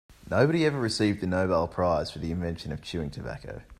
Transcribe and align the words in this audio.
Nobody 0.27 0.65
ever 0.65 0.79
received 0.79 1.21
the 1.21 1.27
Nobel 1.27 1.67
prize 1.67 2.09
for 2.09 2.17
the 2.17 2.31
invention 2.31 2.71
of 2.71 2.81
chewing 2.81 3.11
tobacco. 3.11 3.61